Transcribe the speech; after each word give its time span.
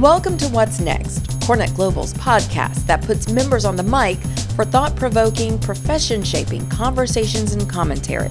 Welcome 0.00 0.38
to 0.38 0.48
What's 0.48 0.80
Next, 0.80 1.24
CoreNet 1.40 1.76
Global's 1.76 2.14
podcast 2.14 2.86
that 2.86 3.02
puts 3.02 3.28
members 3.28 3.66
on 3.66 3.76
the 3.76 3.82
mic 3.82 4.16
for 4.56 4.64
thought 4.64 4.96
provoking, 4.96 5.58
profession 5.58 6.22
shaping 6.22 6.66
conversations 6.70 7.52
and 7.52 7.68
commentary. 7.68 8.30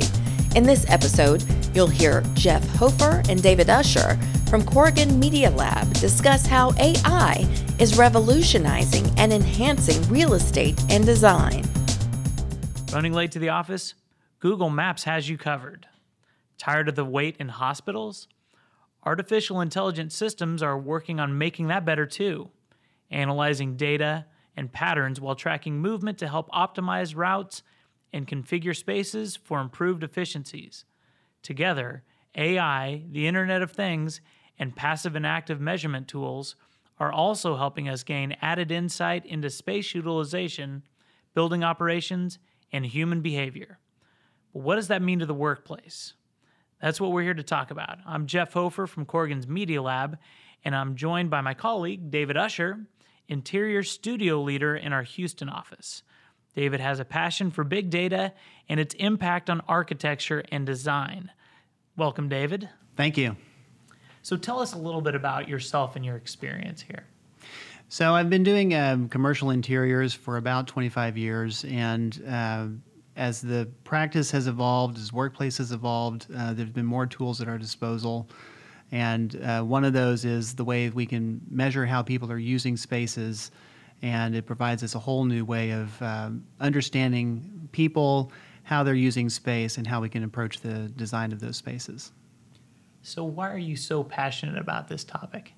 In 0.56 0.64
this 0.64 0.90
episode, 0.90 1.44
you'll 1.76 1.86
hear 1.86 2.24
Jeff 2.34 2.68
Hofer 2.70 3.22
and 3.30 3.44
David 3.44 3.70
Usher 3.70 4.18
from 4.50 4.64
Corgan 4.64 5.20
Media 5.20 5.52
Lab 5.52 5.94
discuss 5.94 6.48
how 6.48 6.74
AI 6.80 7.48
is 7.78 8.00
revolutionizing 8.00 9.06
and 9.20 9.32
enhancing 9.32 10.02
real 10.10 10.34
estate 10.34 10.82
and 10.90 11.06
design. 11.06 11.64
Running 12.92 13.14
late 13.14 13.32
to 13.34 13.40
the 13.40 13.50
office? 13.50 13.94
Google 14.40 14.72
Maps 14.72 15.04
has 15.04 15.30
you 15.30 15.38
covered. 15.38 15.86
Tired 16.58 16.90
of 16.90 16.96
the 16.96 17.06
wait 17.06 17.38
in 17.38 17.50
hospitals? 17.50 18.28
Artificial 19.06 19.62
intelligence 19.62 20.16
systems 20.16 20.62
are 20.62 20.78
working 20.78 21.20
on 21.20 21.38
making 21.38 21.68
that 21.68 21.86
better 21.86 22.06
too, 22.06 22.50
analyzing 23.10 23.78
data 23.78 24.26
and 24.58 24.72
patterns 24.72 25.22
while 25.22 25.36
tracking 25.36 25.80
movement 25.80 26.18
to 26.18 26.28
help 26.28 26.50
optimize 26.52 27.16
routes 27.16 27.64
and 28.12 28.28
configure 28.28 28.76
spaces 28.76 29.36
for 29.36 29.62
improved 29.62 30.04
efficiencies. 30.04 30.84
Together, 31.42 32.04
AI, 32.36 33.04
the 33.10 33.28
Internet 33.28 33.62
of 33.62 33.72
Things, 33.72 34.20
and 34.58 34.76
passive 34.76 35.16
and 35.16 35.26
active 35.26 35.62
measurement 35.62 36.08
tools 36.08 36.56
are 37.00 37.12
also 37.12 37.56
helping 37.56 37.88
us 37.88 38.04
gain 38.04 38.36
added 38.42 38.72
insight 38.72 39.26
into 39.26 39.50
space 39.50 39.96
utilization, 39.96 40.84
building 41.34 41.64
operations, 41.64 42.40
and 42.74 42.86
human 42.86 43.22
behavior. 43.22 43.80
But 44.54 44.64
what 44.64 44.76
does 44.76 44.90
that 44.90 45.02
mean 45.02 45.20
to 45.20 45.26
the 45.26 45.34
workplace? 45.34 46.14
That's 46.82 47.02
what 47.02 47.12
we're 47.12 47.24
here 47.24 47.34
to 47.34 47.44
talk 47.44 47.72
about. 47.72 48.00
I'm 48.06 48.26
Jeff 48.26 48.54
Hofer 48.54 48.88
from 48.88 49.06
Corgan's 49.06 49.48
Media 49.48 49.82
Lab, 49.82 50.18
and 50.64 50.74
I'm 50.74 50.96
joined 50.96 51.30
by 51.30 51.42
my 51.42 51.54
colleague, 51.54 52.10
David 52.10 52.38
Usher, 52.38 52.80
interior 53.28 53.84
studio 53.84 54.42
leader 54.42 54.78
in 54.78 54.94
our 54.94 55.04
Houston 55.04 55.50
office. 55.50 56.04
David 56.56 56.80
has 56.80 57.02
a 57.02 57.06
passion 57.06 57.52
for 57.52 57.66
big 57.66 57.90
data 57.90 58.32
and 58.70 58.80
its 58.80 58.96
impact 58.96 59.50
on 59.50 59.60
architecture 59.68 60.46
and 60.54 60.66
design. 60.66 61.32
Welcome, 61.98 62.30
David. 62.30 62.70
Thank 62.96 63.18
you. 63.18 63.36
So, 64.22 64.38
tell 64.38 64.60
us 64.60 64.74
a 64.74 64.78
little 64.78 65.02
bit 65.02 65.16
about 65.16 65.50
yourself 65.50 65.98
and 65.98 66.06
your 66.06 66.16
experience 66.16 66.82
here. 66.82 67.06
So, 67.90 68.16
I've 68.16 68.30
been 68.30 68.44
doing 68.44 68.74
um, 68.74 69.10
commercial 69.10 69.50
interiors 69.50 70.14
for 70.14 70.38
about 70.38 70.68
25 70.68 71.18
years, 71.18 71.66
and 71.66 72.24
uh, 72.26 72.68
as 73.20 73.42
the 73.42 73.70
practice 73.84 74.32
has 74.32 74.48
evolved, 74.48 74.98
as 74.98 75.12
workplace 75.12 75.58
has 75.58 75.74
evolved, 75.74 76.26
uh, 76.36 76.54
there's 76.54 76.70
been 76.70 76.86
more 76.86 77.06
tools 77.06 77.42
at 77.42 77.50
our 77.50 77.58
disposal. 77.58 78.30
And 78.94 79.40
uh, 79.44 79.62
one 79.62 79.84
of 79.84 79.92
those 79.92 80.24
is 80.24 80.56
the 80.56 80.64
way 80.64 80.90
we 80.90 81.06
can 81.06 81.42
measure 81.52 81.86
how 81.86 82.02
people 82.02 82.32
are 82.32 82.40
using 82.40 82.78
spaces, 82.78 83.52
and 84.02 84.34
it 84.36 84.46
provides 84.46 84.84
us 84.84 84.96
a 84.96 85.00
whole 85.00 85.26
new 85.26 85.44
way 85.44 85.72
of 85.72 86.02
um, 86.02 86.46
understanding 86.62 87.68
people, 87.74 88.32
how 88.64 88.84
they're 88.84 88.96
using 88.96 89.30
space, 89.30 89.78
and 89.78 89.86
how 89.86 90.00
we 90.00 90.08
can 90.08 90.24
approach 90.24 90.62
the 90.62 90.88
design 90.96 91.34
of 91.34 91.42
those 91.42 91.58
spaces. 91.58 92.14
So, 93.02 93.26
why 93.26 93.52
are 93.52 93.58
you 93.58 93.76
so 93.76 94.02
passionate 94.02 94.58
about 94.58 94.88
this 94.88 95.04
topic? 95.04 95.54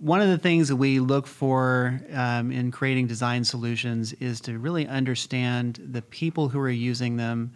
One 0.00 0.20
of 0.20 0.28
the 0.28 0.38
things 0.38 0.68
that 0.68 0.76
we 0.76 0.98
look 0.98 1.26
for 1.26 2.00
um, 2.12 2.50
in 2.50 2.70
creating 2.70 3.06
design 3.06 3.44
solutions 3.44 4.12
is 4.14 4.40
to 4.42 4.58
really 4.58 4.86
understand 4.86 5.80
the 5.92 6.02
people 6.02 6.48
who 6.48 6.58
are 6.58 6.68
using 6.68 7.16
them 7.16 7.52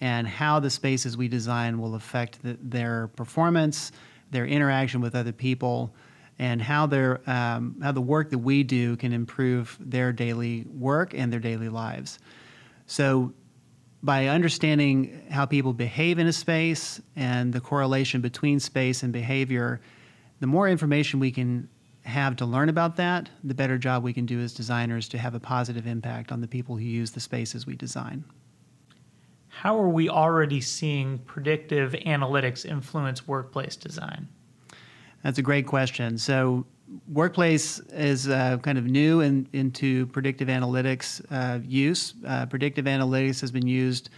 and 0.00 0.26
how 0.26 0.60
the 0.60 0.70
spaces 0.70 1.16
we 1.16 1.28
design 1.28 1.80
will 1.80 1.94
affect 1.94 2.42
the, 2.42 2.56
their 2.62 3.08
performance, 3.08 3.92
their 4.30 4.46
interaction 4.46 5.00
with 5.00 5.14
other 5.14 5.32
people, 5.32 5.92
and 6.38 6.62
how 6.62 6.86
their 6.86 7.20
um, 7.28 7.76
how 7.82 7.92
the 7.92 8.00
work 8.00 8.30
that 8.30 8.38
we 8.38 8.62
do 8.62 8.96
can 8.96 9.12
improve 9.12 9.76
their 9.78 10.12
daily 10.12 10.64
work 10.72 11.12
and 11.12 11.30
their 11.30 11.40
daily 11.40 11.68
lives. 11.68 12.18
So, 12.86 13.34
by 14.02 14.28
understanding 14.28 15.22
how 15.30 15.44
people 15.44 15.74
behave 15.74 16.18
in 16.18 16.26
a 16.26 16.32
space 16.32 17.02
and 17.14 17.52
the 17.52 17.60
correlation 17.60 18.22
between 18.22 18.58
space 18.58 19.02
and 19.02 19.12
behavior, 19.12 19.82
the 20.38 20.46
more 20.46 20.66
information 20.66 21.20
we 21.20 21.30
can 21.30 21.68
have 22.04 22.36
to 22.36 22.46
learn 22.46 22.68
about 22.68 22.96
that, 22.96 23.28
the 23.44 23.54
better 23.54 23.78
job 23.78 24.02
we 24.02 24.12
can 24.12 24.26
do 24.26 24.40
as 24.40 24.54
designers 24.54 25.08
to 25.10 25.18
have 25.18 25.34
a 25.34 25.40
positive 25.40 25.86
impact 25.86 26.32
on 26.32 26.40
the 26.40 26.48
people 26.48 26.76
who 26.76 26.84
use 26.84 27.10
the 27.10 27.20
spaces 27.20 27.66
we 27.66 27.76
design. 27.76 28.24
How 29.48 29.78
are 29.78 29.88
we 29.88 30.08
already 30.08 30.60
seeing 30.60 31.18
predictive 31.18 31.92
analytics 31.92 32.64
influence 32.64 33.28
workplace 33.28 33.76
design? 33.76 34.28
That's 35.22 35.38
a 35.38 35.42
great 35.42 35.66
question. 35.66 36.16
So, 36.16 36.64
workplace 37.06 37.78
is 37.90 38.28
uh, 38.28 38.58
kind 38.58 38.78
of 38.78 38.86
new 38.86 39.20
in, 39.20 39.46
into 39.52 40.06
predictive 40.06 40.48
analytics 40.48 41.20
uh, 41.30 41.60
use. 41.64 42.14
Uh, 42.26 42.46
predictive 42.46 42.86
analytics 42.86 43.40
has 43.42 43.50
been 43.50 43.66
used 43.66 44.08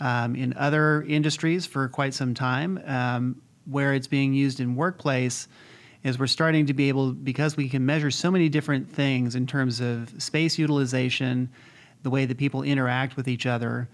um, 0.00 0.36
in 0.36 0.54
other 0.56 1.02
industries 1.02 1.66
for 1.66 1.88
quite 1.88 2.14
some 2.14 2.32
time. 2.32 2.80
Um, 2.86 3.42
where 3.66 3.94
it's 3.94 4.06
being 4.06 4.32
used 4.32 4.60
in 4.60 4.74
workplace 4.74 5.48
is 6.06 6.18
we're 6.18 6.26
starting 6.26 6.66
to 6.66 6.74
be 6.74 6.88
able, 6.88 7.12
because 7.12 7.56
we 7.56 7.68
can 7.68 7.84
measure 7.84 8.10
so 8.10 8.30
many 8.30 8.48
different 8.48 8.90
things 8.90 9.34
in 9.34 9.46
terms 9.46 9.80
of 9.80 10.10
space 10.22 10.58
utilization, 10.58 11.48
the 12.02 12.10
way 12.10 12.24
that 12.24 12.38
people 12.38 12.62
interact 12.62 13.16
with 13.16 13.28
each 13.28 13.46
other, 13.46 13.88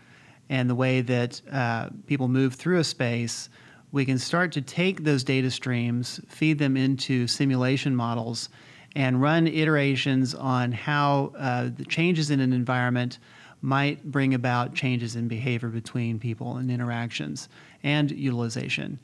and 0.49 0.69
the 0.69 0.75
way 0.75 1.01
that 1.01 1.41
uh, 1.51 1.89
people 2.07 2.29
move 2.29 2.55
through 2.55 2.79
a 2.79 2.85
space 2.85 3.49
we 3.93 4.07
can 4.07 4.19
start 4.19 4.53
to 4.53 4.63
take 4.63 5.05
those 5.05 5.23
data 5.23 5.51
streams, 5.51 6.19
feed 6.27 6.59
them 6.59 6.79
into 6.79 7.27
simulation 7.27 7.95
models, 7.95 8.49
and 8.97 9.21
run 9.21 9.47
iterations 9.47 10.35
on 10.35 10.73
how 10.73 11.33
uh, 11.39 11.69
the 11.77 11.85
changes 11.85 12.31
in 12.31 12.41
an 12.41 12.55
environment 12.55 13.19
might 13.61 14.03
bring 14.11 14.35
about 14.35 14.75
changes 14.75 15.15
in 15.15 15.29
behavior 15.29 15.69
between 15.69 16.19
people 16.19 16.57
and 16.57 16.71
interactions 16.71 17.49
and 17.83 18.11
utilization. 18.11 18.99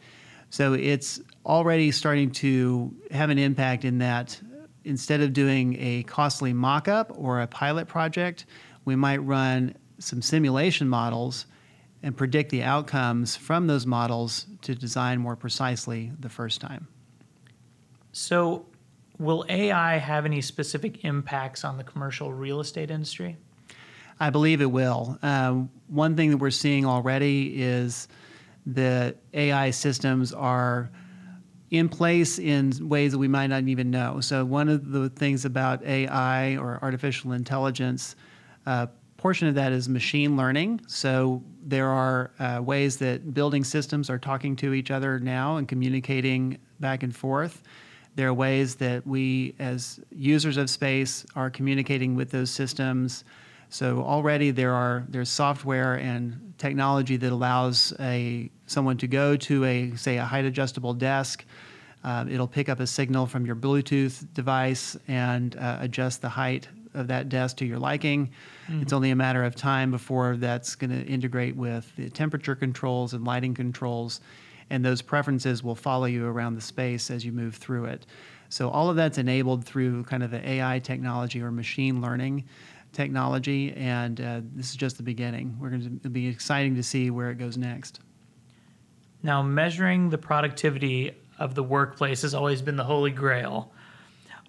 So 0.50 0.72
it's 0.72 1.20
already 1.44 1.90
starting 1.90 2.30
to 2.30 2.94
have 3.10 3.30
an 3.30 3.38
impact 3.38 3.84
in 3.84 3.98
that 3.98 4.40
instead 4.84 5.20
of 5.20 5.32
doing 5.32 5.76
a 5.78 6.02
costly 6.04 6.52
mock 6.52 6.88
up 6.88 7.12
or 7.14 7.42
a 7.42 7.46
pilot 7.46 7.86
project, 7.86 8.46
we 8.84 8.96
might 8.96 9.18
run 9.18 9.74
some 9.98 10.22
simulation 10.22 10.88
models 10.88 11.46
and 12.02 12.16
predict 12.16 12.50
the 12.50 12.62
outcomes 12.62 13.36
from 13.36 13.66
those 13.66 13.84
models 13.84 14.46
to 14.62 14.74
design 14.74 15.18
more 15.18 15.36
precisely 15.36 16.12
the 16.20 16.28
first 16.28 16.60
time. 16.60 16.86
So, 18.12 18.66
will 19.18 19.44
AI 19.48 19.98
have 19.98 20.24
any 20.24 20.40
specific 20.40 21.04
impacts 21.04 21.64
on 21.64 21.76
the 21.76 21.84
commercial 21.84 22.32
real 22.32 22.60
estate 22.60 22.90
industry? 22.90 23.36
I 24.20 24.30
believe 24.30 24.60
it 24.60 24.70
will. 24.70 25.18
Um, 25.22 25.70
one 25.88 26.16
thing 26.16 26.30
that 26.30 26.38
we're 26.38 26.50
seeing 26.50 26.86
already 26.86 27.60
is 27.60 28.08
the 28.74 29.16
AI 29.34 29.70
systems 29.70 30.32
are 30.32 30.90
in 31.70 31.88
place 31.88 32.38
in 32.38 32.72
ways 32.88 33.12
that 33.12 33.18
we 33.18 33.28
might 33.28 33.48
not 33.48 33.64
even 33.64 33.90
know. 33.90 34.20
So, 34.20 34.44
one 34.44 34.68
of 34.68 34.90
the 34.90 35.10
things 35.10 35.44
about 35.44 35.84
AI 35.84 36.56
or 36.56 36.78
artificial 36.82 37.32
intelligence 37.32 38.16
uh, 38.66 38.86
portion 39.18 39.48
of 39.48 39.54
that 39.56 39.72
is 39.72 39.88
machine 39.88 40.36
learning. 40.36 40.80
So 40.86 41.42
there 41.62 41.88
are 41.88 42.30
uh, 42.38 42.62
ways 42.62 42.96
that 42.98 43.34
building 43.34 43.64
systems 43.64 44.08
are 44.08 44.18
talking 44.18 44.56
to 44.56 44.72
each 44.72 44.90
other 44.90 45.18
now 45.18 45.56
and 45.56 45.68
communicating 45.68 46.56
back 46.80 47.02
and 47.02 47.14
forth. 47.14 47.62
There 48.14 48.28
are 48.28 48.34
ways 48.34 48.76
that 48.76 49.06
we, 49.06 49.54
as 49.58 50.00
users 50.10 50.56
of 50.56 50.70
space, 50.70 51.26
are 51.36 51.50
communicating 51.50 52.14
with 52.14 52.30
those 52.30 52.50
systems. 52.50 53.24
So 53.70 54.02
already 54.02 54.50
there 54.50 54.72
are 54.72 55.04
there's 55.08 55.28
software 55.28 55.94
and 55.94 56.54
technology 56.58 57.16
that 57.16 57.32
allows 57.32 57.92
a 58.00 58.50
someone 58.66 58.96
to 58.98 59.06
go 59.06 59.36
to 59.36 59.64
a 59.64 59.96
say 59.96 60.16
a 60.16 60.24
height 60.24 60.44
adjustable 60.44 60.94
desk. 60.94 61.44
Uh, 62.04 62.24
it'll 62.30 62.48
pick 62.48 62.68
up 62.68 62.80
a 62.80 62.86
signal 62.86 63.26
from 63.26 63.44
your 63.44 63.56
Bluetooth 63.56 64.26
device 64.32 64.96
and 65.08 65.56
uh, 65.56 65.78
adjust 65.80 66.22
the 66.22 66.28
height 66.28 66.68
of 66.94 67.08
that 67.08 67.28
desk 67.28 67.56
to 67.58 67.66
your 67.66 67.78
liking. 67.78 68.30
Mm-hmm. 68.68 68.82
It's 68.82 68.92
only 68.92 69.10
a 69.10 69.16
matter 69.16 69.44
of 69.44 69.54
time 69.54 69.90
before 69.90 70.36
that's 70.36 70.74
going 70.74 70.90
to 70.90 71.04
integrate 71.06 71.56
with 71.56 71.94
the 71.96 72.08
temperature 72.08 72.54
controls 72.54 73.14
and 73.14 73.24
lighting 73.24 73.54
controls, 73.54 74.20
and 74.70 74.84
those 74.84 75.02
preferences 75.02 75.62
will 75.62 75.74
follow 75.74 76.06
you 76.06 76.26
around 76.26 76.54
the 76.54 76.60
space 76.60 77.10
as 77.10 77.24
you 77.24 77.32
move 77.32 77.56
through 77.56 77.86
it. 77.86 78.06
So 78.48 78.70
all 78.70 78.88
of 78.88 78.96
that's 78.96 79.18
enabled 79.18 79.64
through 79.64 80.04
kind 80.04 80.22
of 80.22 80.30
the 80.30 80.48
AI 80.48 80.78
technology 80.78 81.42
or 81.42 81.50
machine 81.50 82.00
learning 82.00 82.44
technology, 82.92 83.72
and 83.76 84.20
uh, 84.20 84.40
this 84.54 84.70
is 84.70 84.76
just 84.76 84.96
the 84.96 85.02
beginning. 85.02 85.56
We're 85.60 85.70
going 85.70 86.00
to 86.00 86.08
be 86.08 86.26
exciting 86.26 86.74
to 86.76 86.82
see 86.82 87.10
where 87.10 87.30
it 87.30 87.38
goes 87.38 87.56
next. 87.56 88.00
Now, 89.22 89.42
measuring 89.42 90.10
the 90.10 90.18
productivity 90.18 91.12
of 91.38 91.54
the 91.54 91.62
workplace 91.62 92.22
has 92.22 92.34
always 92.34 92.62
been 92.62 92.76
the 92.76 92.84
holy 92.84 93.10
grail. 93.10 93.72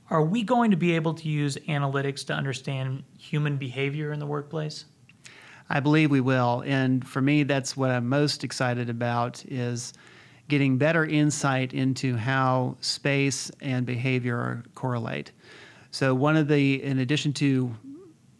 Are 0.09 0.23
we 0.23 0.43
going 0.43 0.71
to 0.71 0.77
be 0.77 0.95
able 0.95 1.13
to 1.15 1.27
use 1.27 1.55
analytics 1.67 2.25
to 2.27 2.33
understand 2.33 3.03
human 3.17 3.57
behavior 3.57 4.11
in 4.11 4.19
the 4.19 4.25
workplace? 4.25 4.85
I 5.69 5.79
believe 5.79 6.09
we 6.09 6.21
will. 6.21 6.63
And 6.65 7.07
for 7.07 7.21
me, 7.21 7.43
that's 7.43 7.77
what 7.77 7.91
I'm 7.91 8.09
most 8.09 8.43
excited 8.43 8.89
about 8.89 9.43
is 9.45 9.93
getting 10.47 10.79
better 10.79 11.05
insight 11.05 11.73
into 11.73 12.15
how 12.15 12.75
space 12.81 13.51
and 13.61 13.85
behavior 13.85 14.63
correlate. 14.73 15.31
So, 15.91 16.15
one 16.15 16.35
of 16.35 16.47
the, 16.47 16.83
in 16.83 16.99
addition 16.99 17.33
to 17.33 17.75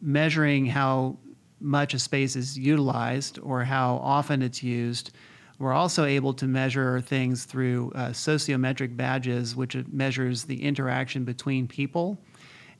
measuring 0.01 0.65
how 0.65 1.17
much 1.59 1.93
a 1.93 1.99
space 1.99 2.35
is 2.35 2.57
utilized 2.57 3.39
or 3.41 3.63
how 3.63 3.97
often 3.97 4.41
it's 4.41 4.63
used, 4.63 5.11
we're 5.59 5.73
also 5.73 6.05
able 6.05 6.33
to 6.33 6.47
measure 6.47 7.01
things 7.01 7.43
through 7.43 7.91
uh, 7.93 8.09
sociometric 8.09 8.95
badges, 8.95 9.55
which 9.55 9.75
measures 9.91 10.43
the 10.45 10.63
interaction 10.63 11.25
between 11.25 11.67
people 11.67 12.17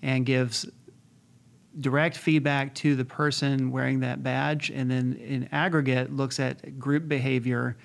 and 0.01 0.25
gives 0.25 0.65
direct 1.81 2.17
feedback 2.17 2.73
to 2.75 2.95
the 2.95 3.05
person 3.05 3.71
wearing 3.71 3.99
that 3.99 4.23
badge, 4.23 4.69
and 4.69 4.89
then 4.89 5.13
in 5.13 5.47
aggregate 5.51 6.11
looks 6.13 6.39
at 6.39 6.79
group 6.79 7.07
behavior. 7.07 7.77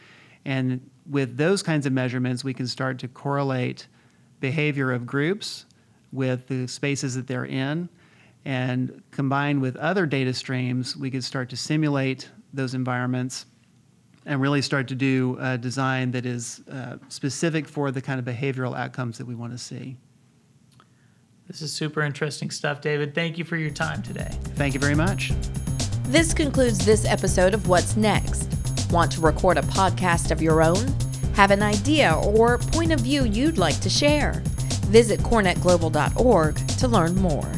And 0.44 0.88
with 1.08 1.36
those 1.36 1.62
kinds 1.62 1.86
of 1.86 1.92
measurements, 1.92 2.44
we 2.44 2.54
can 2.54 2.66
start 2.66 2.98
to 3.00 3.08
correlate 3.08 3.88
behavior 4.40 4.92
of 4.92 5.06
groups 5.06 5.66
with 6.12 6.46
the 6.46 6.68
spaces 6.68 7.14
that 7.16 7.26
they're 7.26 7.46
in. 7.46 7.88
And 8.44 9.02
combined 9.10 9.62
with 9.62 9.76
other 9.76 10.06
data 10.06 10.34
streams, 10.34 10.96
we 10.96 11.10
could 11.10 11.24
start 11.24 11.48
to 11.50 11.56
simulate 11.56 12.28
those 12.52 12.74
environments 12.74 13.46
and 14.26 14.40
really 14.40 14.62
start 14.62 14.88
to 14.88 14.94
do 14.94 15.36
a 15.40 15.58
design 15.58 16.10
that 16.12 16.26
is 16.26 16.62
uh, 16.70 16.96
specific 17.08 17.68
for 17.68 17.90
the 17.90 18.00
kind 18.00 18.18
of 18.18 18.24
behavioral 18.24 18.76
outcomes 18.76 19.18
that 19.18 19.26
we 19.26 19.34
want 19.34 19.52
to 19.52 19.58
see. 19.58 19.96
This 21.46 21.60
is 21.60 21.72
super 21.72 22.00
interesting 22.00 22.50
stuff, 22.50 22.80
David. 22.80 23.14
Thank 23.14 23.36
you 23.36 23.44
for 23.44 23.56
your 23.56 23.70
time 23.70 24.02
today. 24.02 24.30
Thank 24.56 24.72
you 24.72 24.80
very 24.80 24.94
much. 24.94 25.32
This 26.04 26.32
concludes 26.32 26.84
this 26.84 27.04
episode 27.04 27.52
of 27.52 27.68
What's 27.68 27.96
Next. 27.96 28.48
Want 28.90 29.12
to 29.12 29.20
record 29.20 29.58
a 29.58 29.62
podcast 29.62 30.30
of 30.30 30.40
your 30.40 30.62
own? 30.62 30.86
Have 31.34 31.50
an 31.50 31.62
idea 31.62 32.14
or 32.14 32.58
point 32.58 32.92
of 32.92 33.00
view 33.00 33.24
you'd 33.24 33.58
like 33.58 33.78
to 33.80 33.90
share? 33.90 34.42
Visit 34.86 35.20
corenetglobal.org 35.20 36.56
to 36.56 36.88
learn 36.88 37.14
more. 37.16 37.52